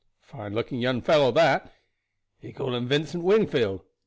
[0.23, 1.71] Fine looking young fellow that.
[2.39, 3.81] He called him Vincent Wingfield.